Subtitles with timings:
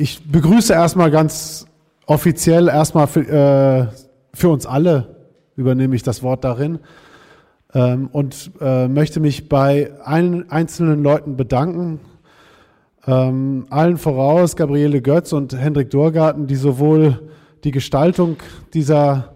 [0.00, 1.66] ich begrüße erstmal ganz
[2.06, 3.86] offiziell erstmal für, äh,
[4.34, 5.16] für uns alle,
[5.56, 6.78] übernehme ich das Wort darin,
[7.74, 12.00] ähm, und äh, möchte mich bei allen einzelnen Leuten bedanken.
[13.06, 17.30] Ähm, allen voraus, Gabriele Götz und Hendrik Dorgarten, die sowohl
[17.64, 18.38] die Gestaltung
[18.72, 19.34] dieser,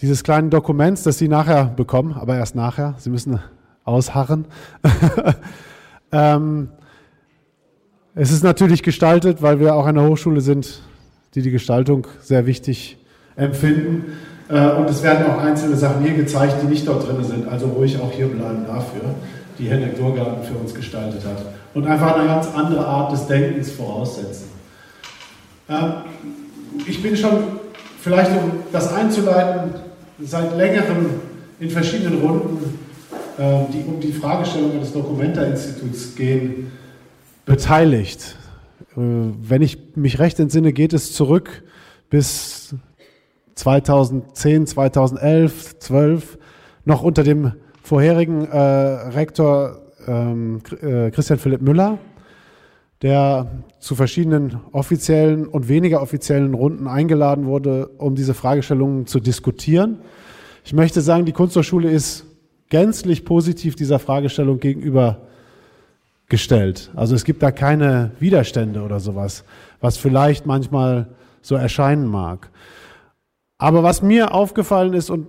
[0.00, 3.40] dieses kleinen Dokuments, das Sie nachher bekommen, aber erst nachher, Sie müssen
[3.84, 4.46] ausharren.
[6.12, 6.68] ähm,
[8.14, 10.80] es ist natürlich gestaltet, weil wir auch eine Hochschule sind,
[11.34, 12.98] die die Gestaltung sehr wichtig
[13.36, 14.04] empfinden.
[14.48, 17.48] Äh, und es werden auch einzelne Sachen hier gezeigt, die nicht dort drin sind.
[17.48, 19.02] Also ruhig auch hier bleiben dafür,
[19.58, 21.44] die Henrik Durgarten für uns gestaltet hat.
[21.72, 24.48] Und einfach eine ganz andere Art des Denkens voraussetzen.
[25.68, 25.92] Ähm,
[26.86, 27.44] ich bin schon,
[28.00, 29.74] vielleicht um das einzuleiten,
[30.20, 31.06] seit längerem
[31.60, 32.78] in verschiedenen Runden,
[33.38, 36.72] ähm, die um die Fragestellung des Documenta-Instituts gehen,
[37.50, 38.36] beteiligt.
[38.92, 41.64] Äh, wenn ich mich recht entsinne, geht es zurück
[42.08, 42.76] bis
[43.56, 46.38] 2010, 2011, 12
[46.84, 47.52] noch unter dem
[47.82, 51.98] vorherigen äh, Rektor ähm, äh, Christian Philipp Müller,
[53.02, 59.98] der zu verschiedenen offiziellen und weniger offiziellen Runden eingeladen wurde, um diese Fragestellungen zu diskutieren.
[60.64, 62.26] Ich möchte sagen, die Kunsthochschule ist
[62.68, 65.22] gänzlich positiv dieser Fragestellung gegenüber
[66.30, 66.90] gestellt.
[66.96, 69.44] Also es gibt da keine Widerstände oder sowas,
[69.80, 71.08] was vielleicht manchmal
[71.42, 72.50] so erscheinen mag.
[73.58, 75.26] Aber was mir aufgefallen ist und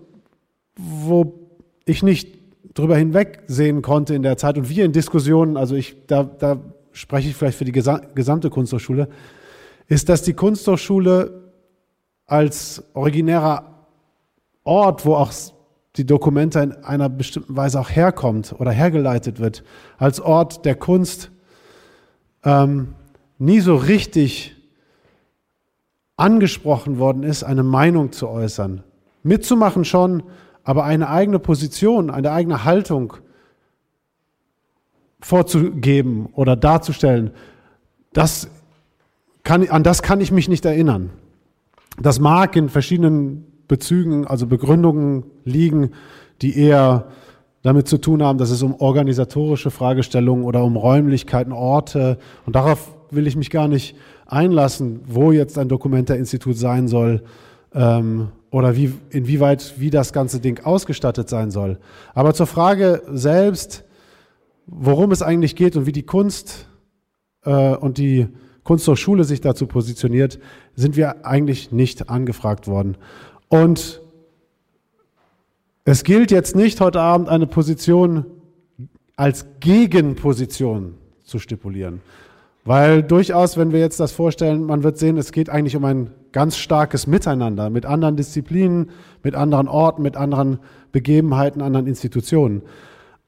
[0.77, 1.49] wo
[1.83, 2.37] ich nicht
[2.73, 6.57] drüber hinwegsehen konnte in der Zeit und wir in Diskussionen, also ich, da, da
[6.93, 9.09] spreche ich vielleicht für die gesamte Kunsthochschule,
[9.87, 11.51] ist, dass die Kunsthochschule
[12.25, 13.87] als originärer
[14.63, 15.33] Ort, wo auch
[15.97, 19.63] die Dokumente in einer bestimmten Weise auch herkommt oder hergeleitet wird,
[19.97, 21.31] als Ort der Kunst,
[22.43, 22.95] ähm,
[23.37, 24.55] nie so richtig
[26.15, 28.83] angesprochen worden ist, eine Meinung zu äußern.
[29.23, 30.23] Mitzumachen schon,
[30.63, 33.13] aber eine eigene Position, eine eigene Haltung
[35.19, 37.31] vorzugeben oder darzustellen,
[38.13, 38.49] das
[39.43, 41.09] kann, an das kann ich mich nicht erinnern.
[41.99, 45.91] Das mag in verschiedenen Bezügen, also Begründungen liegen,
[46.41, 47.05] die eher
[47.61, 52.93] damit zu tun haben, dass es um organisatorische Fragestellungen oder um Räumlichkeiten, Orte und darauf
[53.11, 53.95] will ich mich gar nicht
[54.25, 57.23] einlassen, wo jetzt ein Dokumenta-Institut sein soll
[57.73, 61.79] ähm, oder wie, inwieweit, wie das ganze Ding ausgestattet sein soll.
[62.13, 63.85] Aber zur Frage selbst,
[64.67, 66.67] worum es eigentlich geht und wie die Kunst
[67.45, 68.27] äh, und die
[68.63, 70.39] Kunsthochschule sich dazu positioniert,
[70.75, 72.97] sind wir eigentlich nicht angefragt worden.
[73.51, 74.01] Und
[75.83, 78.25] es gilt jetzt nicht heute Abend eine Position
[79.17, 80.95] als Gegenposition
[81.25, 81.99] zu stipulieren.
[82.63, 86.11] Weil durchaus, wenn wir jetzt das vorstellen, man wird sehen, es geht eigentlich um ein
[86.31, 88.91] ganz starkes Miteinander mit anderen Disziplinen,
[89.21, 90.59] mit anderen Orten, mit anderen
[90.93, 92.61] Begebenheiten, anderen Institutionen.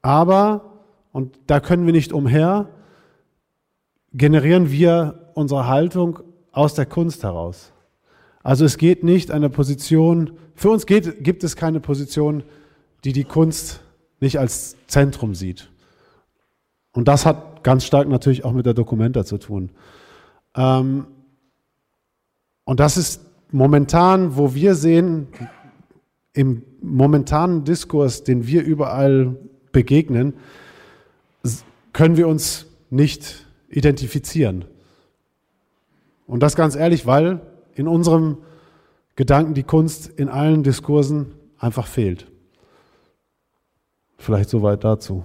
[0.00, 2.70] Aber, und da können wir nicht umher,
[4.14, 6.20] generieren wir unsere Haltung
[6.50, 7.73] aus der Kunst heraus.
[8.44, 12.44] Also es geht nicht eine Position, für uns geht, gibt es keine Position,
[13.02, 13.80] die die Kunst
[14.20, 15.70] nicht als Zentrum sieht.
[16.92, 19.70] Und das hat ganz stark natürlich auch mit der Dokumenta zu tun.
[20.54, 21.06] Ähm,
[22.64, 25.28] und das ist momentan, wo wir sehen,
[26.34, 29.36] im momentanen Diskurs, den wir überall
[29.72, 30.34] begegnen,
[31.92, 34.66] können wir uns nicht identifizieren.
[36.26, 37.40] Und das ganz ehrlich, weil
[37.74, 38.38] in unserem
[39.16, 42.30] Gedanken die Kunst in allen Diskursen einfach fehlt.
[44.18, 45.24] Vielleicht soweit dazu.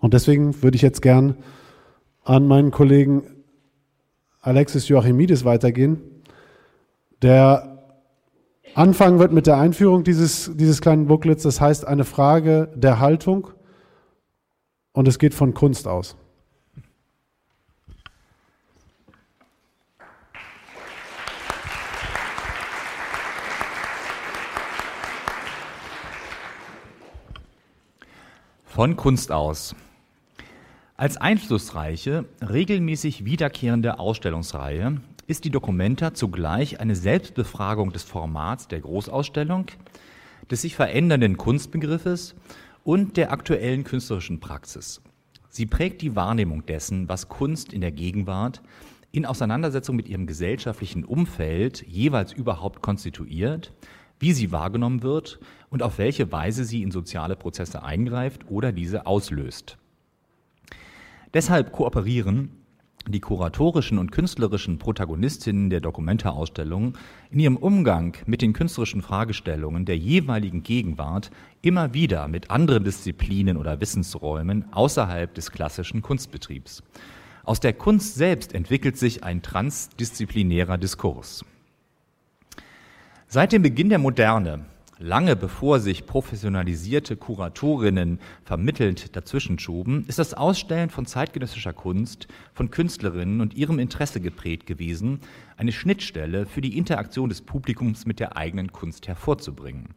[0.00, 1.36] Und deswegen würde ich jetzt gern
[2.24, 3.22] an meinen Kollegen
[4.40, 6.00] Alexis Joachimidis weitergehen,
[7.22, 7.78] der
[8.74, 11.44] anfangen wird mit der Einführung dieses, dieses kleinen Booklets.
[11.44, 13.48] Das heißt eine Frage der Haltung
[14.92, 16.16] und es geht von Kunst aus.
[28.82, 29.76] Von Kunst aus.
[30.96, 39.66] Als einflussreiche, regelmäßig wiederkehrende Ausstellungsreihe ist die Documenta zugleich eine Selbstbefragung des Formats der Großausstellung,
[40.50, 42.34] des sich verändernden Kunstbegriffes
[42.82, 45.00] und der aktuellen künstlerischen Praxis.
[45.48, 48.62] Sie prägt die Wahrnehmung dessen, was Kunst in der Gegenwart
[49.12, 53.72] in Auseinandersetzung mit ihrem gesellschaftlichen Umfeld jeweils überhaupt konstituiert,
[54.22, 59.06] wie sie wahrgenommen wird und auf welche Weise sie in soziale Prozesse eingreift oder diese
[59.06, 59.76] auslöst.
[61.34, 62.50] Deshalb kooperieren
[63.08, 66.96] die kuratorischen und künstlerischen Protagonistinnen der Dokumenta-Ausstellung
[67.32, 71.32] in ihrem Umgang mit den künstlerischen Fragestellungen der jeweiligen Gegenwart
[71.62, 76.84] immer wieder mit anderen Disziplinen oder Wissensräumen außerhalb des klassischen Kunstbetriebs.
[77.42, 81.44] Aus der Kunst selbst entwickelt sich ein transdisziplinärer Diskurs.
[83.34, 84.66] Seit dem Beginn der Moderne
[84.98, 93.40] lange bevor sich professionalisierte Kuratorinnen vermittelnd dazwischenschoben, ist das Ausstellen von zeitgenössischer Kunst von Künstlerinnen
[93.40, 95.20] und ihrem Interesse geprägt gewesen,
[95.56, 99.94] eine Schnittstelle für die Interaktion des Publikums mit der eigenen Kunst hervorzubringen.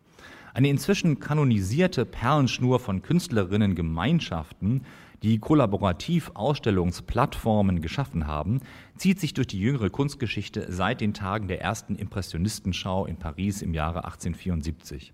[0.54, 4.86] Eine inzwischen kanonisierte Perlenschnur von Künstlerinnengemeinschaften
[5.24, 8.62] die kollaborativ Ausstellungsplattformen geschaffen haben,
[8.98, 13.74] zieht sich durch die jüngere Kunstgeschichte seit den Tagen der ersten Impressionistenschau in Paris im
[13.74, 15.14] Jahre 1874.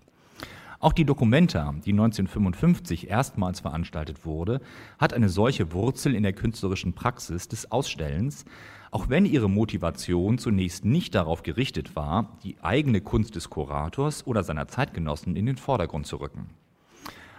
[0.82, 4.60] Auch die Documenta, die 1955 erstmals veranstaltet wurde,
[4.98, 8.44] hat eine solche Wurzel in der künstlerischen Praxis des Ausstellens,
[8.90, 14.42] auch wenn ihre Motivation zunächst nicht darauf gerichtet war, die eigene Kunst des Kurators oder
[14.42, 16.50] seiner Zeitgenossen in den Vordergrund zu rücken.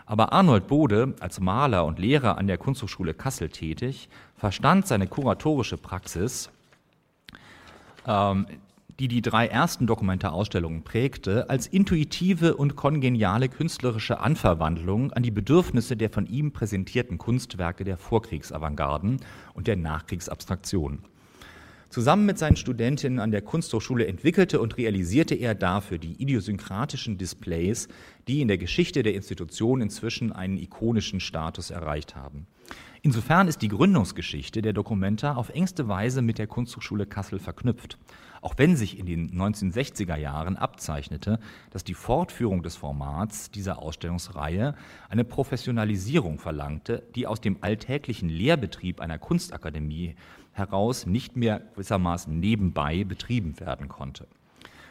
[0.06, 5.78] Aber Arnold Bode, als Maler und Lehrer an der Kunsthochschule Kassel tätig, verstand seine kuratorische
[5.78, 6.50] Praxis,
[8.06, 8.46] ähm,
[9.00, 15.98] die die drei ersten Dokumentarausstellungen prägte, als intuitive und kongeniale künstlerische Anverwandlung an die Bedürfnisse
[15.98, 19.20] der von ihm präsentierten Kunstwerke der Vorkriegsavantgarden
[19.54, 21.00] und der Nachkriegsabstraktion.
[21.94, 27.88] Zusammen mit seinen Studentinnen an der Kunsthochschule entwickelte und realisierte er dafür die idiosynkratischen Displays,
[28.28, 32.48] die in der Geschichte der Institution inzwischen einen ikonischen Status erreicht haben.
[33.04, 38.00] Insofern ist die Gründungsgeschichte der Dokumenta auf engste Weise mit der Kunsthochschule Kassel verknüpft,
[38.42, 41.38] auch wenn sich in den 1960er Jahren abzeichnete,
[41.70, 44.74] dass die Fortführung des Formats dieser Ausstellungsreihe
[45.10, 50.16] eine Professionalisierung verlangte, die aus dem alltäglichen Lehrbetrieb einer Kunstakademie
[50.54, 54.28] heraus nicht mehr gewissermaßen nebenbei betrieben werden konnte.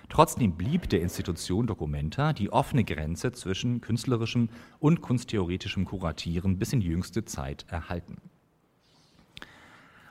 [0.08, 6.82] Trotzdem blieb der Institution Documenta die offene Grenze zwischen künstlerischem und kunsttheoretischem Kuratieren bis in
[6.82, 8.18] jüngste Zeit erhalten.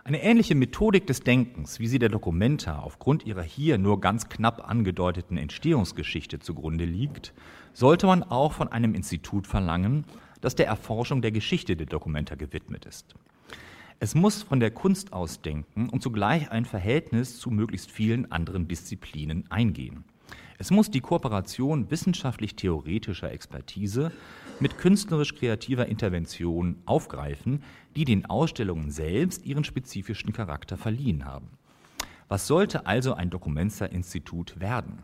[0.03, 4.67] Eine ähnliche Methodik des Denkens, wie sie der Documenta aufgrund ihrer hier nur ganz knapp
[4.67, 7.33] angedeuteten Entstehungsgeschichte zugrunde liegt,
[7.73, 10.05] sollte man auch von einem Institut verlangen,
[10.41, 13.13] das der Erforschung der Geschichte der Documenta gewidmet ist.
[14.03, 18.67] Es muss von der Kunst aus denken und zugleich ein Verhältnis zu möglichst vielen anderen
[18.67, 20.05] Disziplinen eingehen.
[20.57, 24.11] Es muss die Kooperation wissenschaftlich-theoretischer Expertise
[24.59, 27.61] mit künstlerisch-kreativer Intervention aufgreifen,
[27.95, 31.49] die den Ausstellungen selbst ihren spezifischen Charakter verliehen haben.
[32.27, 35.03] Was sollte also ein Dokumenza-Institut werden?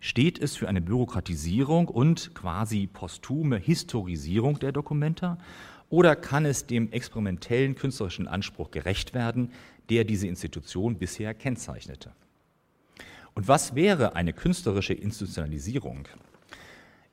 [0.00, 5.36] Steht es für eine Bürokratisierung und quasi posthume Historisierung der Dokumenta
[5.90, 9.52] oder kann es dem experimentellen künstlerischen Anspruch gerecht werden,
[9.90, 12.12] der diese Institution bisher kennzeichnete?
[13.34, 16.08] Und was wäre eine künstlerische Institutionalisierung?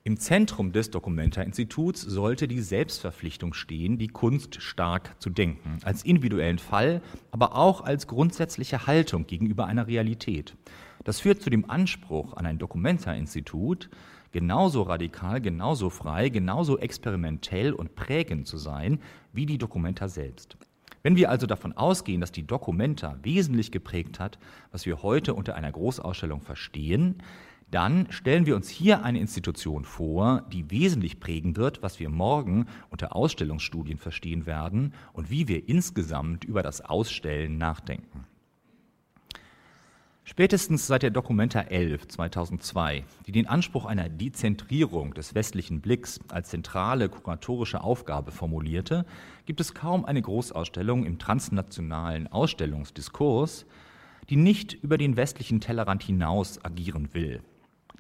[0.03, 6.59] Im Zentrum des Documenta-Instituts sollte die Selbstverpflichtung stehen, die Kunst stark zu denken, als individuellen
[6.59, 7.01] Fall,
[7.31, 10.56] aber auch als grundsätzliche Haltung gegenüber einer Realität.
[11.03, 13.89] Das führt zu dem Anspruch an ein Documenta-Institut,
[14.31, 19.00] genauso radikal, genauso frei, genauso experimentell und prägend zu sein
[19.33, 20.57] wie die Dokumenta selbst.
[21.03, 24.39] Wenn wir also davon ausgehen, dass die Dokumenta wesentlich geprägt hat,
[24.71, 27.21] was wir heute unter einer Großausstellung verstehen,
[27.69, 32.66] dann stellen wir uns hier eine Institution vor, die wesentlich prägen wird, was wir morgen
[32.90, 38.25] unter Ausstellungsstudien verstehen werden und wie wir insgesamt über das Ausstellen nachdenken.
[40.29, 46.49] Spätestens seit der Documenta 11 2002, die den Anspruch einer Dezentrierung des westlichen Blicks als
[46.49, 49.05] zentrale kuratorische Aufgabe formulierte,
[49.45, 53.65] gibt es kaum eine Großausstellung im transnationalen Ausstellungsdiskurs,
[54.29, 57.41] die nicht über den westlichen Tellerrand hinaus agieren will.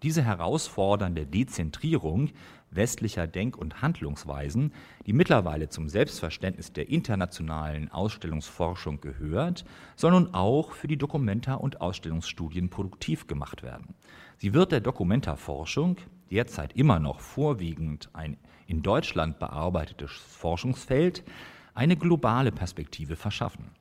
[0.03, 2.31] Diese herausfordernde Dezentrierung
[2.71, 4.73] westlicher Denk- und Handlungsweisen,
[5.05, 11.81] die mittlerweile zum Selbstverständnis der internationalen Ausstellungsforschung gehört, soll nun auch für die Dokumenta- und
[11.81, 13.95] Ausstellungsstudien produktiv gemacht werden.
[14.37, 15.97] Sie wird der Dokumenta-Forschung,
[16.29, 21.23] derzeit immer noch vorwiegend ein in Deutschland bearbeitetes Forschungsfeld,
[21.73, 23.71] eine globale Perspektive verschaffen.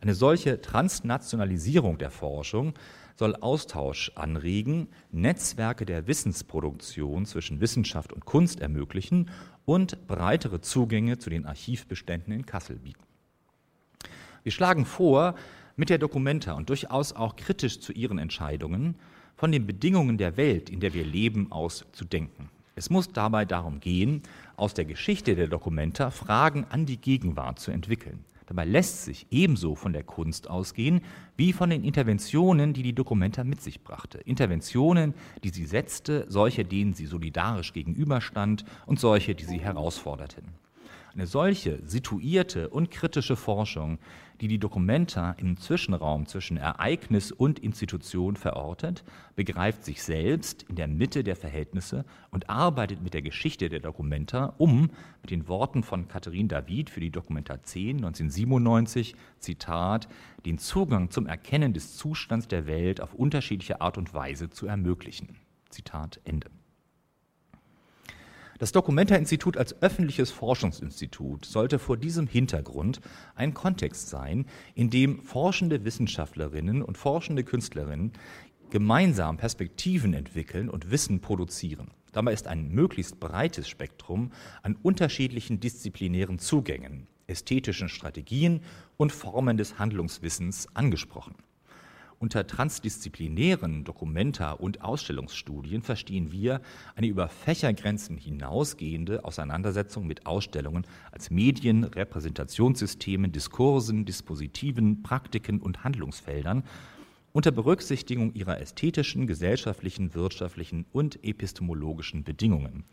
[0.00, 2.72] Eine solche Transnationalisierung der Forschung
[3.16, 9.30] soll Austausch anregen, Netzwerke der Wissensproduktion zwischen Wissenschaft und Kunst ermöglichen
[9.64, 13.04] und breitere Zugänge zu den Archivbeständen in Kassel bieten.
[14.42, 15.34] Wir schlagen vor,
[15.76, 18.96] mit der Dokumenta und durchaus auch kritisch zu ihren Entscheidungen
[19.36, 22.50] von den Bedingungen der Welt, in der wir leben, aus zu denken.
[22.74, 24.22] Es muss dabei darum gehen,
[24.56, 28.24] aus der Geschichte der Dokumenta Fragen an die Gegenwart zu entwickeln.
[28.46, 31.00] Dabei lässt sich ebenso von der Kunst ausgehen
[31.36, 34.18] wie von den Interventionen, die die Documenta mit sich brachte.
[34.18, 40.44] Interventionen, die sie setzte, solche, denen sie solidarisch gegenüberstand und solche, die sie herausforderten.
[41.14, 43.98] Eine solche situierte und kritische Forschung,
[44.40, 49.04] die die Dokumenta im Zwischenraum zwischen Ereignis und Institution verortet,
[49.36, 54.54] begreift sich selbst in der Mitte der Verhältnisse und arbeitet mit der Geschichte der Dokumenta,
[54.56, 54.90] um,
[55.20, 60.08] mit den Worten von Katharine David für die Dokumenta 10 1997, Zitat,
[60.46, 65.36] den Zugang zum Erkennen des Zustands der Welt auf unterschiedliche Art und Weise zu ermöglichen.
[65.68, 66.48] Zitat Ende.
[68.62, 73.00] Das Documenta-Institut als öffentliches Forschungsinstitut sollte vor diesem Hintergrund
[73.34, 78.12] ein Kontext sein, in dem forschende Wissenschaftlerinnen und forschende Künstlerinnen
[78.70, 81.90] gemeinsam Perspektiven entwickeln und Wissen produzieren.
[82.12, 84.30] Dabei ist ein möglichst breites Spektrum
[84.62, 88.60] an unterschiedlichen disziplinären Zugängen, ästhetischen Strategien
[88.96, 91.34] und Formen des Handlungswissens angesprochen.
[92.22, 96.60] Unter transdisziplinären Dokumenta- und Ausstellungsstudien verstehen wir
[96.94, 106.62] eine über Fächergrenzen hinausgehende Auseinandersetzung mit Ausstellungen als Medien, Repräsentationssystemen, Diskursen, Dispositiven, Praktiken und Handlungsfeldern
[107.32, 112.84] unter Berücksichtigung ihrer ästhetischen, gesellschaftlichen, wirtschaftlichen und epistemologischen Bedingungen.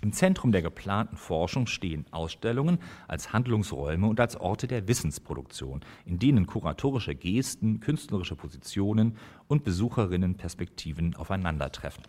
[0.00, 2.78] Im Zentrum der geplanten Forschung stehen Ausstellungen
[3.08, 9.16] als Handlungsräume und als Orte der Wissensproduktion, in denen kuratorische Gesten, künstlerische Positionen
[9.48, 12.04] und Besucherinnenperspektiven aufeinandertreffen.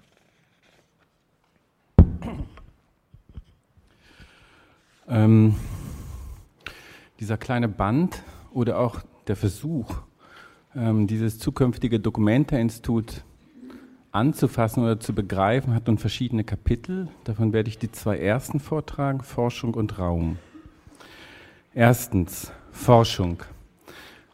[5.07, 5.55] Ähm,
[7.19, 10.03] dieser kleine Band oder auch der Versuch,
[10.75, 13.23] ähm, dieses zukünftige Dokumenta-Institut
[14.11, 17.07] anzufassen oder zu begreifen, hat nun verschiedene Kapitel.
[17.23, 20.37] Davon werde ich die zwei ersten vortragen, Forschung und Raum.
[21.73, 23.43] Erstens, Forschung.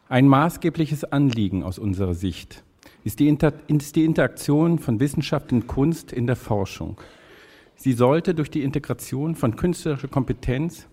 [0.08, 2.62] Ein maßgebliches Anliegen aus unserer Sicht
[3.04, 7.00] ist die, Inter ist die Interaktion von Wissenschaft und Kunst in der Forschung.
[7.76, 10.86] Sie sollte durch die Integration von künstlerischer Kompetenz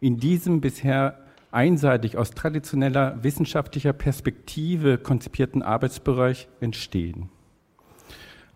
[0.00, 1.18] in diesem bisher
[1.50, 7.30] einseitig aus traditioneller wissenschaftlicher Perspektive konzipierten Arbeitsbereich entstehen.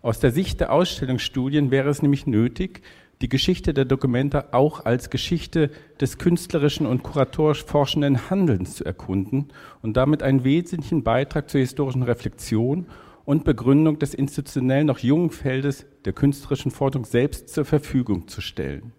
[0.03, 2.81] Aus der Sicht der Ausstellungsstudien wäre es nämlich nötig,
[3.21, 9.47] die Geschichte der Dokumente auch als Geschichte des künstlerischen und kuratorisch forschenden Handelns zu erkunden
[9.81, 12.85] und damit einen wesentlichen Beitrag zur historischen Reflexion
[13.23, 18.91] und Begründung des institutionell noch jungen Feldes der künstlerischen Forschung selbst zur Verfügung zu stellen.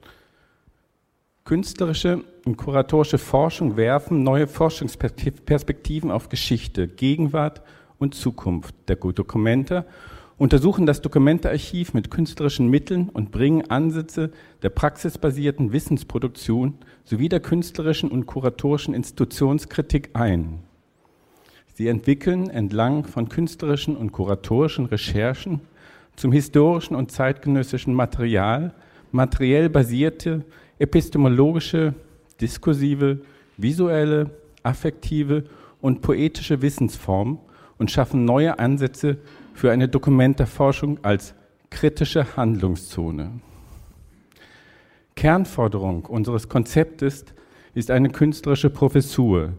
[1.44, 7.60] Künstlerische und kuratorische Forschung werfen neue Forschungsperspektiven auf Geschichte, Gegenwart
[7.98, 9.84] und Zukunft der Dokumente
[10.36, 14.30] untersuchen das Dokumentearchiv mit künstlerischen Mitteln und bringen Ansätze
[14.62, 16.74] der praxisbasierten Wissensproduktion
[17.04, 20.60] sowie der künstlerischen und kuratorischen Institutionskritik ein.
[21.74, 25.60] Sie entwickeln entlang von künstlerischen und kuratorischen Recherchen
[26.16, 28.74] zum historischen und zeitgenössischen Material
[29.10, 30.44] materiell basierte
[30.78, 31.94] epistemologische,
[32.40, 33.20] diskursive,
[33.56, 34.30] visuelle,
[34.62, 35.44] affektive
[35.80, 37.38] und poetische Wissensformen
[37.78, 39.18] und schaffen neue Ansätze
[39.54, 41.34] für eine Dokumentarforschung als
[41.70, 43.40] kritische Handlungszone.
[45.14, 47.24] Kernforderung unseres Konzeptes
[47.72, 49.54] ist eine künstlerische Professur,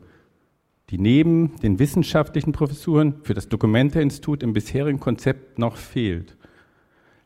[0.90, 6.38] die neben den wissenschaftlichen Professuren für das Dokumente-Institut im bisherigen Konzept noch fehlt.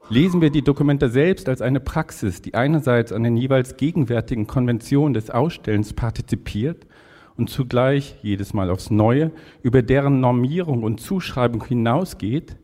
[0.09, 5.13] Lesen wir die Dokumente selbst als eine Praxis, die einerseits an den jeweils gegenwärtigen Konventionen
[5.13, 6.87] des Ausstellens partizipiert
[7.39, 9.31] und zugleich jedes Mal aufs Neue
[9.63, 12.57] über deren Normierung und Zuschreibung hinausgeht,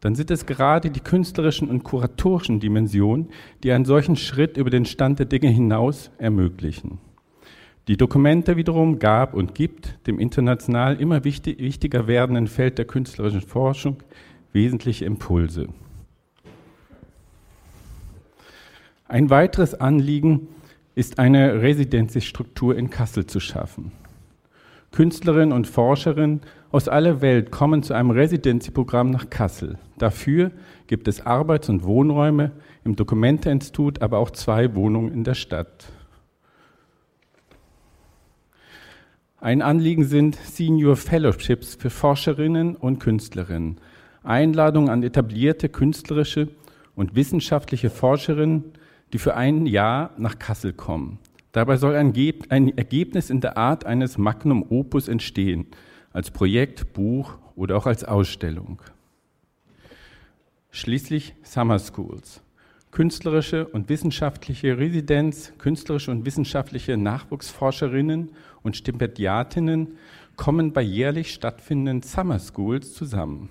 [0.00, 3.30] dann sind es gerade die künstlerischen und kuratorischen Dimensionen,
[3.64, 6.98] die einen solchen Schritt über den Stand der Dinge hinaus ermöglichen.
[7.88, 13.40] Die Dokumente wiederum gab und gibt dem international immer wichtig, wichtiger werdenden Feld der künstlerischen
[13.40, 13.96] Forschung
[14.52, 15.68] wesentliche Impulse.
[19.08, 20.48] Ein weiteres Anliegen
[20.94, 23.90] ist eine Residenzstruktur in Kassel zu schaffen.
[24.92, 26.40] Künstlerinnen und Forscherinnen
[26.70, 29.78] aus aller Welt kommen zu einem Residenziprogramm nach Kassel.
[29.98, 30.50] Dafür
[30.86, 32.52] gibt es Arbeits- und Wohnräume
[32.84, 35.92] im Dokumenteinstitut, aber auch zwei Wohnungen in der Stadt.
[39.40, 43.78] Ein Anliegen sind Senior Fellowships für Forscherinnen und Künstlerinnen.
[44.24, 46.48] Einladungen an etablierte künstlerische
[46.96, 48.64] und wissenschaftliche Forscherinnen,
[49.12, 51.20] die für ein Jahr nach Kassel kommen.
[51.52, 52.14] Dabei soll ein,
[52.76, 55.66] Ergebnis in der Art eines Magnum Opus entstehen,
[56.12, 58.82] als Projekt, Buch oder auch als Ausstellung.
[60.70, 62.42] Schließlich Summer Schools.
[62.90, 68.30] Künstlerische und wissenschaftliche Residenz, künstlerische und wissenschaftliche Nachwuchsforscherinnen
[68.62, 69.98] und Stipendiatinnen
[70.36, 73.50] kommen bei jährlich stattfindenden Summer Schools zusammen.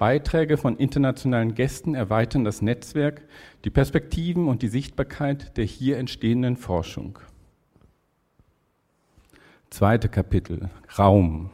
[0.00, 3.20] Beiträge von internationalen Gästen erweitern das Netzwerk,
[3.66, 7.18] die Perspektiven und die Sichtbarkeit der hier entstehenden Forschung.
[9.68, 11.50] Zweite Kapitel Raum.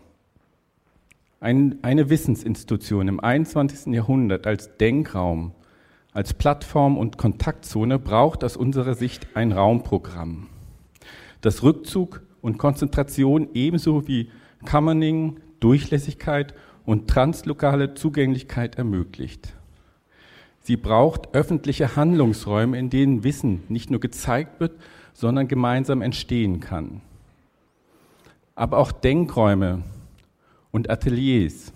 [1.41, 3.93] Ein, eine Wissensinstitution im 21.
[3.93, 5.51] Jahrhundert als Denkraum,
[6.13, 10.47] als Plattform und Kontaktzone braucht aus unserer Sicht ein Raumprogramm,
[11.41, 14.31] das Rückzug und Konzentration ebenso wie
[14.65, 16.55] Commoning, Durchlässigkeit
[16.87, 19.53] und translokale Zugänglichkeit ermöglicht.
[20.63, 24.73] Sie braucht öffentliche Handlungsräume, in denen Wissen nicht nur gezeigt wird,
[25.13, 27.03] sondern gemeinsam entstehen kann.
[28.55, 29.83] Aber auch Denkräume
[30.71, 31.73] und Ateliers,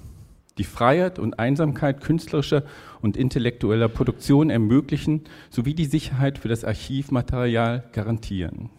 [0.58, 2.64] die Freiheit und Einsamkeit künstlerischer
[3.00, 8.70] und intellektueller Produktion ermöglichen, sowie die Sicherheit für das Archivmaterial garantieren.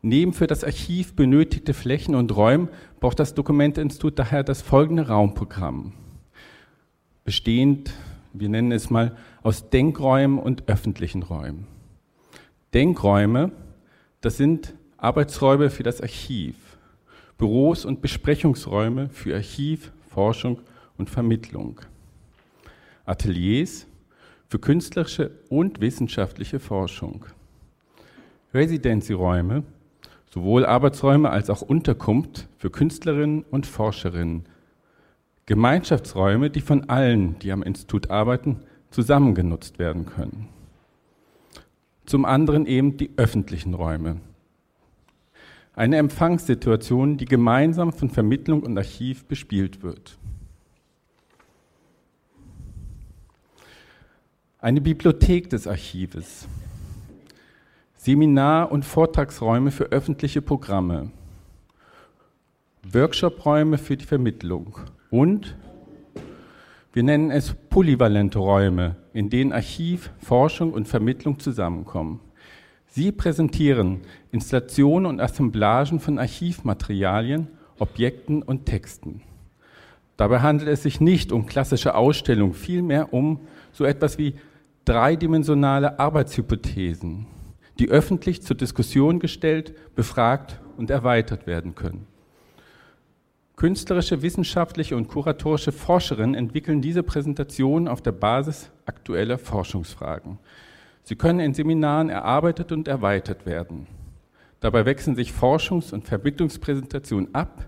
[0.00, 2.68] Neben für das Archiv benötigte Flächen und Räume
[3.00, 5.92] braucht das Dokumenteinstitut daher das folgende Raumprogramm,
[7.24, 7.92] bestehend,
[8.32, 11.66] wir nennen es mal, aus Denkräumen und öffentlichen Räumen.
[12.74, 13.50] Denkräume,
[14.20, 16.54] das sind Arbeitsräume für das Archiv,
[17.36, 20.60] Büros und Besprechungsräume für Archiv, Forschung
[20.96, 21.80] und Vermittlung,
[23.04, 23.86] Ateliers
[24.46, 27.26] für künstlerische und wissenschaftliche Forschung,
[28.54, 29.64] Residencyräume
[30.38, 34.44] sowohl Arbeitsräume als auch Unterkunft für Künstlerinnen und Forscherinnen,
[35.46, 40.48] Gemeinschaftsräume, die von allen, die am Institut arbeiten, zusammengenutzt werden können.
[42.06, 44.20] Zum anderen eben die öffentlichen Räume.
[45.74, 50.18] Eine Empfangssituation, die gemeinsam von Vermittlung und Archiv bespielt wird.
[54.60, 56.46] Eine Bibliothek des Archives,
[58.08, 61.10] Seminar- und Vortragsräume für öffentliche Programme,
[62.90, 64.78] Workshopräume für die Vermittlung
[65.10, 65.54] und
[66.94, 72.20] wir nennen es polyvalente Räume, in denen Archiv, Forschung und Vermittlung zusammenkommen.
[72.86, 74.00] Sie präsentieren
[74.32, 79.20] Installationen und Assemblagen von Archivmaterialien, Objekten und Texten.
[80.16, 84.32] Dabei handelt es sich nicht um klassische Ausstellungen, vielmehr um so etwas wie
[84.86, 87.26] dreidimensionale Arbeitshypothesen,
[87.78, 92.06] die öffentlich zur Diskussion gestellt, befragt und erweitert werden können.
[93.56, 100.38] Künstlerische, wissenschaftliche und kuratorische Forscherinnen entwickeln diese Präsentation auf der Basis aktueller Forschungsfragen.
[101.02, 103.86] Sie können in Seminaren erarbeitet und erweitert werden.
[104.60, 107.66] Dabei wechseln sich Forschungs- und Vermittlungspräsentationen ab,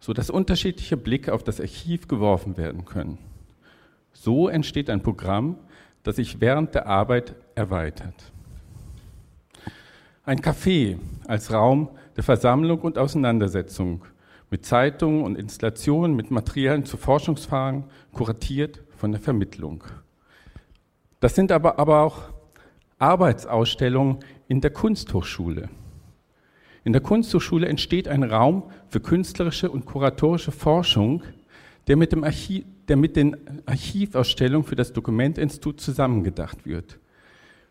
[0.00, 3.18] sodass unterschiedliche Blicke auf das Archiv geworfen werden können.
[4.12, 5.56] So entsteht ein Programm,
[6.02, 8.32] das sich während der Arbeit erweitert.
[10.30, 14.04] Ein Café als Raum der Versammlung und Auseinandersetzung
[14.48, 19.82] mit Zeitungen und Installationen, mit Materialien zu Forschungsfragen, kuratiert von der Vermittlung.
[21.18, 22.28] Das sind aber, aber auch
[23.00, 25.68] Arbeitsausstellungen in der Kunsthochschule.
[26.84, 31.24] In der Kunsthochschule entsteht ein Raum für künstlerische und kuratorische Forschung,
[31.88, 37.00] der mit, dem Archiv, der mit den Archivausstellungen für das Dokumentinstitut zusammengedacht wird.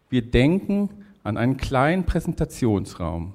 [0.09, 0.89] Wir denken
[1.23, 3.33] an einen kleinen Präsentationsraum,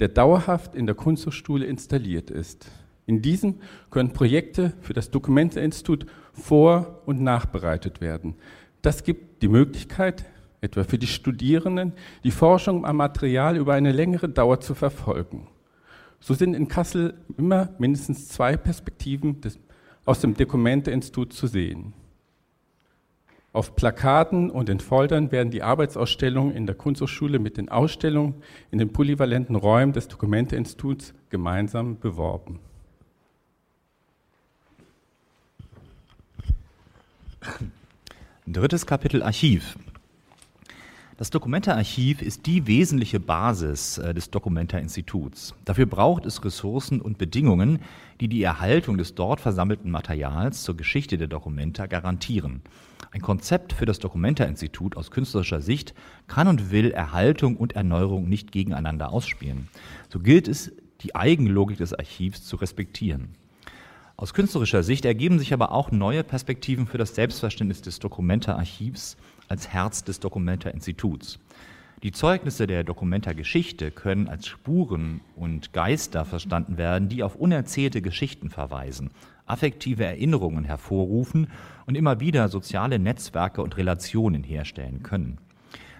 [0.00, 2.70] der dauerhaft in der Kunsthochschule installiert ist.
[3.06, 3.56] In diesem
[3.90, 8.34] können Projekte für das Dokumenteinstitut vor- und nachbereitet werden.
[8.82, 10.24] Das gibt die Möglichkeit,
[10.60, 11.92] etwa für die Studierenden,
[12.24, 15.46] die Forschung am Material über eine längere Dauer zu verfolgen.
[16.20, 19.58] So sind in Kassel immer mindestens zwei Perspektiven des,
[20.06, 21.92] aus dem Dokumenteinstitut zu sehen.
[23.54, 28.80] Auf Plakaten und in Foldern werden die Arbeitsausstellungen in der Kunsthochschule mit den Ausstellungen in
[28.80, 32.58] den polyvalenten Räumen des Dokumenteinstituts gemeinsam beworben.
[38.44, 39.78] Drittes Kapitel Archiv.
[41.16, 45.54] Das Dokumenta-Archiv ist die wesentliche Basis äh, des Dokumenta-Instituts.
[45.64, 47.78] Dafür braucht es Ressourcen und Bedingungen,
[48.20, 52.62] die die Erhaltung des dort versammelten Materials zur Geschichte der Dokumenta garantieren.
[53.12, 55.94] Ein Konzept für das Dokumenta-Institut aus künstlerischer Sicht
[56.26, 59.68] kann und will Erhaltung und Erneuerung nicht gegeneinander ausspielen.
[60.08, 60.72] So gilt es,
[61.02, 63.36] die Eigenlogik des Archivs zu respektieren.
[64.16, 69.16] Aus künstlerischer Sicht ergeben sich aber auch neue Perspektiven für das Selbstverständnis des Dokumenta-Archivs
[69.48, 71.38] als Herz des Dokumenta-Instituts.
[72.02, 78.50] Die Zeugnisse der Documenta-Geschichte können als Spuren und Geister verstanden werden, die auf unerzählte Geschichten
[78.50, 79.10] verweisen,
[79.46, 81.48] affektive Erinnerungen hervorrufen
[81.86, 85.38] und immer wieder soziale Netzwerke und Relationen herstellen können.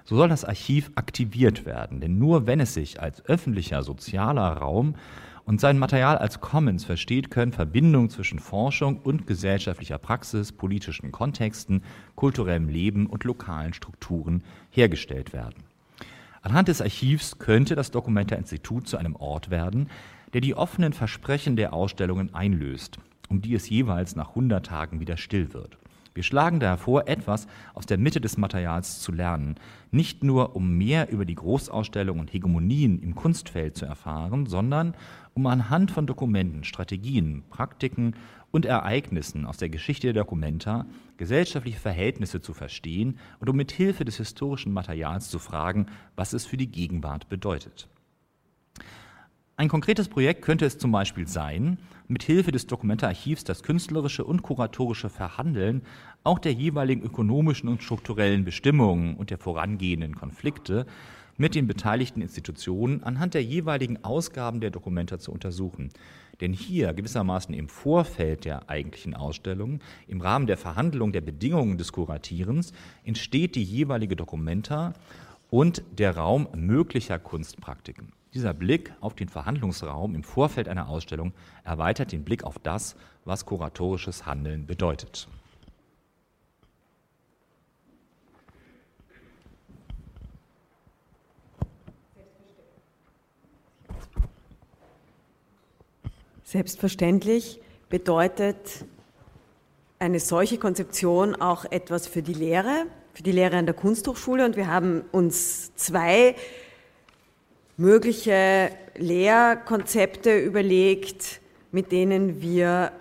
[0.05, 4.97] So soll das Archiv aktiviert werden, denn nur wenn es sich als öffentlicher sozialer Raum
[5.47, 11.83] und sein Material als Commons versteht, können Verbindungen zwischen Forschung und gesellschaftlicher Praxis, politischen Kontexten,
[12.17, 15.65] kulturellem Leben und lokalen Strukturen hergestellt werden.
[16.43, 19.89] Anhand des Archivs könnte das Dokumenta-Institut zu einem Ort werden,
[20.33, 25.17] der die offenen Versprechen der Ausstellungen einlöst, um die es jeweils nach 100 Tagen wieder
[25.17, 25.79] still wird.
[26.15, 29.57] Wir schlagen daher vor, etwas aus der Mitte des Materials zu lernen,
[29.91, 34.95] nicht nur um mehr über die Großausstellung und Hegemonien im Kunstfeld zu erfahren, sondern
[35.35, 38.15] um anhand von Dokumenten, Strategien, Praktiken
[38.53, 44.05] und Ereignissen aus der Geschichte der Dokumenta gesellschaftliche Verhältnisse zu verstehen und um mit Hilfe
[44.05, 47.89] des historischen Materials zu fragen, was es für die Gegenwart bedeutet.
[49.57, 54.43] Ein konkretes Projekt könnte es zum Beispiel sein, mit Hilfe des Dokumentararchivs das künstlerische und
[54.43, 55.83] kuratorische Verhandeln
[56.25, 60.87] auch der jeweiligen ökonomischen und strukturellen Bestimmungen und der vorangehenden Konflikte
[61.37, 65.91] mit den beteiligten Institutionen anhand der jeweiligen Ausgaben der Dokumenta zu untersuchen.
[66.41, 71.93] Denn hier gewissermaßen im Vorfeld der eigentlichen Ausstellung, im Rahmen der Verhandlung der Bedingungen des
[71.93, 72.73] Kuratierens,
[73.05, 74.95] entsteht die jeweilige Dokumenta
[75.51, 78.13] und der Raum möglicher Kunstpraktiken.
[78.35, 83.47] Dieser Blick auf den Verhandlungsraum im Vorfeld einer Ausstellung erweitert den Blick auf das, was
[83.47, 85.29] kuratorisches Handeln bedeutet.
[96.55, 98.85] Selbstverständlich bedeutet
[99.99, 104.45] eine solche Konzeption auch etwas für die Lehre, für die Lehre an der Kunsthochschule.
[104.45, 106.37] Und wir haben uns zwei
[107.77, 111.41] mögliche Lehrkonzepte überlegt,
[111.73, 112.93] mit denen wir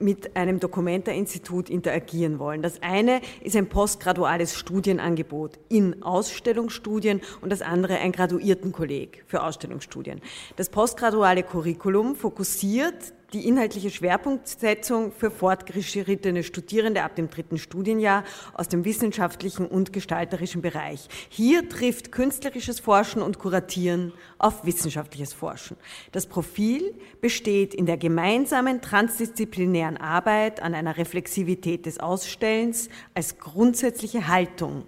[0.00, 2.62] mit einem Documenta-Institut interagieren wollen.
[2.62, 10.20] Das eine ist ein postgraduales Studienangebot in Ausstellungsstudien und das andere ein Graduiertenkolleg für Ausstellungsstudien.
[10.56, 18.68] Das postgraduale Curriculum fokussiert die inhaltliche Schwerpunktsetzung für fortgeschrittene Studierende ab dem dritten Studienjahr aus
[18.68, 21.08] dem wissenschaftlichen und gestalterischen Bereich.
[21.28, 25.76] Hier trifft künstlerisches Forschen und Kuratieren auf wissenschaftliches Forschen.
[26.12, 34.28] Das Profil besteht in der gemeinsamen transdisziplinären Arbeit an einer Reflexivität des Ausstellens als grundsätzliche
[34.28, 34.84] Haltung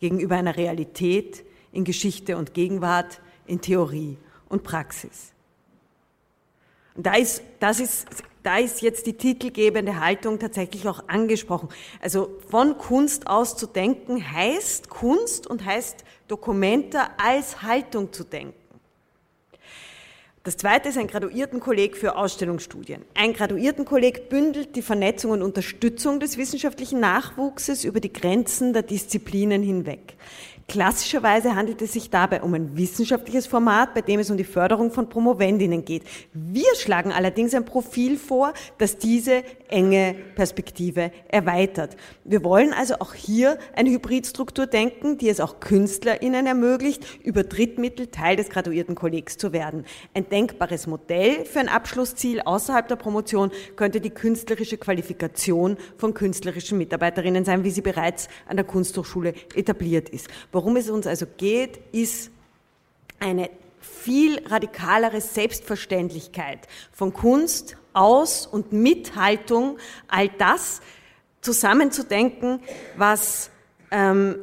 [0.00, 4.16] gegenüber einer Realität in Geschichte und Gegenwart, in Theorie
[4.48, 5.35] und Praxis.
[6.96, 8.06] Da ist, das ist,
[8.42, 11.68] da ist jetzt die titelgebende Haltung tatsächlich auch angesprochen.
[12.00, 18.54] Also von Kunst aus zu denken heißt Kunst und heißt Dokumente als Haltung zu denken.
[20.46, 23.02] Das zweite ist ein Graduiertenkolleg für Ausstellungsstudien.
[23.14, 29.64] Ein Graduiertenkolleg bündelt die Vernetzung und Unterstützung des wissenschaftlichen Nachwuchses über die Grenzen der Disziplinen
[29.64, 30.14] hinweg.
[30.68, 34.90] Klassischerweise handelt es sich dabei um ein wissenschaftliches Format, bei dem es um die Förderung
[34.90, 36.02] von Promovendinnen geht.
[36.32, 41.96] Wir schlagen allerdings ein Profil vor, das diese enge Perspektive erweitert.
[42.24, 48.08] Wir wollen also auch hier eine Hybridstruktur denken, die es auch KünstlerInnen ermöglicht, über Drittmittel
[48.08, 49.84] Teil des Graduiertenkollegs zu werden.
[50.14, 56.76] Ein denkbares Modell für ein Abschlussziel außerhalb der Promotion könnte die künstlerische Qualifikation von künstlerischen
[56.78, 60.26] Mitarbeiterinnen sein, wie sie bereits an der Kunsthochschule etabliert ist.
[60.56, 62.30] Worum es uns also geht, ist
[63.20, 66.60] eine viel radikalere Selbstverständlichkeit
[66.92, 69.76] von Kunst aus und Mithaltung,
[70.08, 70.80] all das
[71.42, 72.60] zusammenzudenken,
[72.96, 73.50] was
[73.90, 74.36] ähm,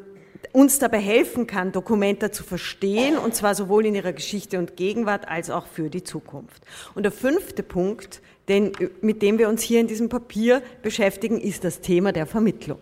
[0.51, 5.27] uns dabei helfen kann, Dokumente zu verstehen, und zwar sowohl in ihrer Geschichte und Gegenwart
[5.27, 6.61] als auch für die Zukunft.
[6.93, 8.71] Und der fünfte Punkt, den,
[9.01, 12.77] mit dem wir uns hier in diesem Papier beschäftigen, ist das Thema der Vermittlung.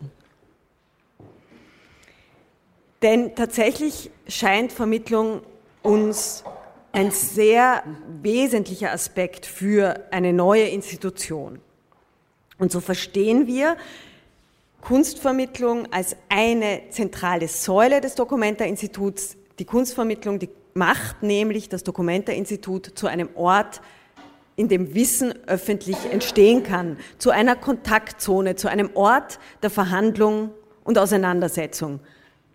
[3.02, 5.42] Denn tatsächlich scheint Vermittlung
[5.82, 6.44] uns
[6.92, 7.84] ein sehr
[8.22, 11.60] wesentlicher Aspekt für eine neue Institution.
[12.60, 13.76] Und so verstehen wir
[14.82, 19.38] Kunstvermittlung als eine zentrale Säule des Documenta-Instituts.
[19.58, 23.82] Die Kunstvermittlung, die macht nämlich das Documenta-Institut zu einem Ort,
[24.56, 30.52] in dem Wissen öffentlich entstehen kann, zu einer Kontaktzone, zu einem Ort der Verhandlung
[30.84, 32.00] und Auseinandersetzung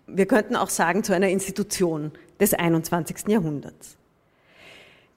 [0.06, 3.28] wir könnten auch sagen, zu einer Institution des 21.
[3.28, 3.96] Jahrhunderts.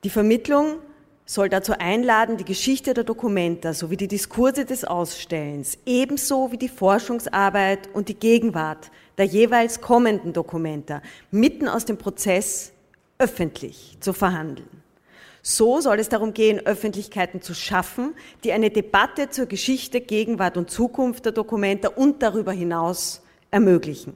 [0.04, 0.78] Die Vermittlung
[1.25, 6.69] soll dazu einladen, die Geschichte der Dokumenta sowie die Diskurse des Ausstellens, ebenso wie die
[6.69, 12.71] Forschungsarbeit und die Gegenwart der jeweils kommenden Dokumenta mitten aus dem Prozess
[13.19, 14.69] öffentlich zu verhandeln.
[15.41, 20.71] So soll es darum gehen, Öffentlichkeiten zu schaffen, die eine Debatte zur Geschichte, Gegenwart und
[20.71, 23.21] Zukunft der Dokumenta und darüber hinaus
[23.52, 24.15] ermöglichen.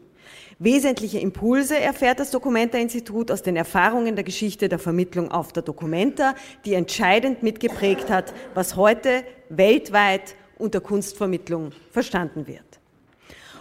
[0.64, 6.36] Wesentliche Impulse erfährt das Documenta-Institut aus den Erfahrungen der Geschichte der Vermittlung auf der Documenta,
[6.64, 12.64] die entscheidend mitgeprägt hat, was heute weltweit unter Kunstvermittlung verstanden wird.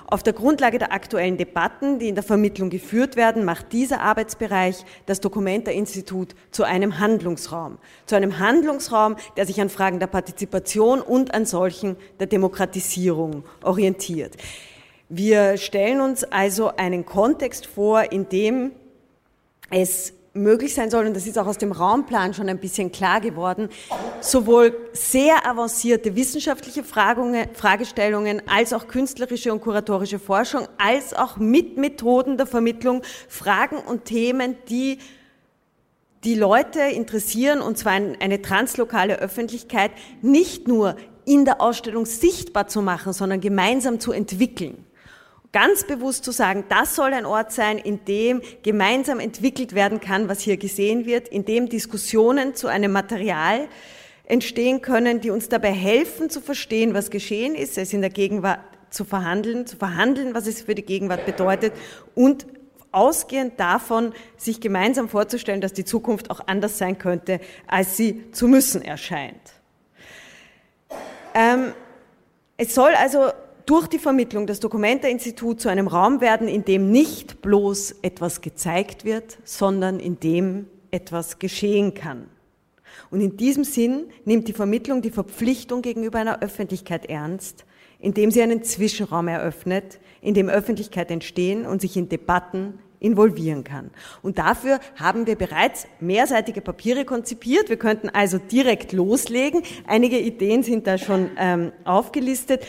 [0.06, 4.84] Auf der Grundlage der aktuellen Debatten, die in der Vermittlung geführt werden, macht dieser Arbeitsbereich
[5.06, 7.78] das Documenta-Institut zu einem Handlungsraum.
[8.06, 14.36] Zu einem Handlungsraum, der sich an Fragen der Partizipation und an solchen der Demokratisierung orientiert.
[15.14, 18.72] Wir stellen uns also einen Kontext vor, in dem
[19.68, 23.20] es möglich sein soll, und das ist auch aus dem Raumplan schon ein bisschen klar
[23.20, 23.68] geworden,
[24.22, 32.38] sowohl sehr avancierte wissenschaftliche Fragestellungen als auch künstlerische und kuratorische Forschung, als auch mit Methoden
[32.38, 34.96] der Vermittlung Fragen und Themen, die
[36.24, 39.90] die Leute interessieren, und zwar eine translokale Öffentlichkeit,
[40.22, 40.96] nicht nur
[41.26, 44.86] in der Ausstellung sichtbar zu machen, sondern gemeinsam zu entwickeln
[45.52, 50.28] ganz bewusst zu sagen, das soll ein Ort sein, in dem gemeinsam entwickelt werden kann,
[50.28, 53.68] was hier gesehen wird, in dem Diskussionen zu einem Material
[54.24, 58.60] entstehen können, die uns dabei helfen zu verstehen, was geschehen ist, es in der Gegenwart
[58.88, 61.72] zu verhandeln, zu verhandeln, was es für die Gegenwart bedeutet
[62.14, 62.46] und
[62.92, 68.48] ausgehend davon, sich gemeinsam vorzustellen, dass die Zukunft auch anders sein könnte, als sie zu
[68.48, 69.40] müssen erscheint.
[71.34, 71.72] Ähm,
[72.58, 73.32] es soll also
[73.66, 79.04] durch die Vermittlung das Documenta-Institut zu einem Raum werden, in dem nicht bloß etwas gezeigt
[79.04, 82.26] wird, sondern in dem etwas geschehen kann.
[83.10, 87.64] Und in diesem Sinn nimmt die Vermittlung die Verpflichtung gegenüber einer Öffentlichkeit ernst,
[87.98, 93.90] indem sie einen Zwischenraum eröffnet, in dem Öffentlichkeit entstehen und sich in Debatten involvieren kann.
[94.22, 97.68] Und dafür haben wir bereits mehrseitige Papiere konzipiert.
[97.68, 99.62] Wir könnten also direkt loslegen.
[99.86, 102.64] Einige Ideen sind da schon ähm, aufgelistet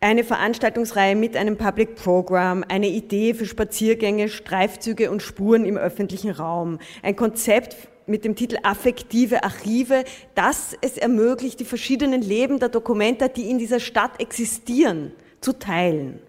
[0.00, 6.30] eine Veranstaltungsreihe mit einem Public Program, eine Idee für Spaziergänge, Streifzüge und Spuren im öffentlichen
[6.30, 12.68] Raum, ein Konzept mit dem Titel Affektive Archive, das es ermöglicht, die verschiedenen Leben der
[12.68, 16.20] Dokumenta, die in dieser Stadt existieren, zu teilen.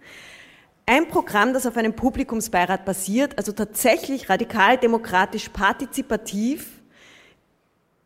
[0.85, 6.78] Ein Programm, das auf einem Publikumsbeirat basiert, also tatsächlich radikal demokratisch partizipativ,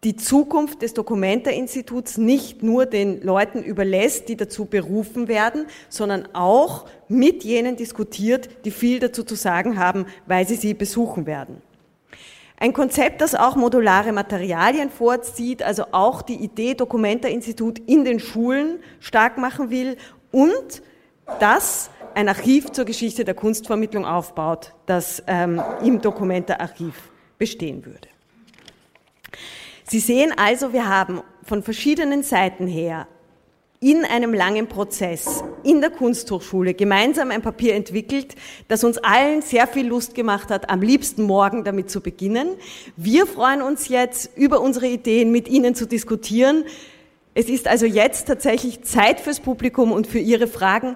[0.03, 6.85] die Zukunft des Documenta-Instituts nicht nur den Leuten überlässt, die dazu berufen werden, sondern auch
[7.07, 11.61] mit jenen diskutiert, die viel dazu zu sagen haben, weil sie sie besuchen werden.
[12.57, 18.79] Ein Konzept, das auch modulare Materialien vorzieht, also auch die Idee Documenta-Institut in den Schulen
[18.99, 19.97] stark machen will
[20.31, 20.81] und
[21.39, 26.93] das ein Archiv zur Geschichte der Kunstvermittlung aufbaut, das ähm, im Documenta-Archiv
[27.37, 28.12] bestehen würde.
[29.85, 33.07] Sie sehen also, wir haben von verschiedenen Seiten her
[33.83, 38.33] in einem langen Prozess in der Kunsthochschule gemeinsam ein Papier entwickelt,
[38.69, 42.55] das uns allen sehr viel Lust gemacht hat, am liebsten morgen damit zu beginnen.
[42.95, 46.63] Wir freuen uns jetzt, über unsere Ideen mit Ihnen zu diskutieren.
[47.33, 50.95] Es ist also jetzt tatsächlich Zeit fürs Publikum und für Ihre Fragen.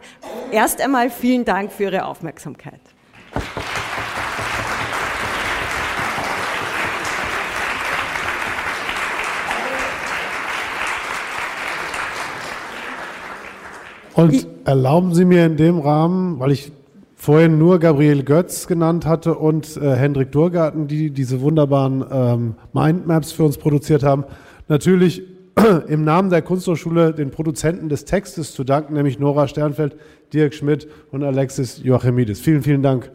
[0.51, 2.79] Erst einmal vielen Dank für Ihre Aufmerksamkeit.
[14.17, 16.71] Und ich, erlauben Sie mir in dem Rahmen, weil ich
[17.15, 23.31] vorhin nur Gabriel Götz genannt hatte und äh, Hendrik Durgarten, die diese wunderbaren ähm, Mindmaps
[23.31, 24.23] für uns produziert haben,
[24.67, 25.21] natürlich
[25.87, 29.95] im Namen der Kunsthochschule den Produzenten des Textes zu danken, nämlich Nora Sternfeld,
[30.33, 32.39] Dirk Schmidt und Alexis Joachimidis.
[32.39, 33.11] Vielen, vielen Dank.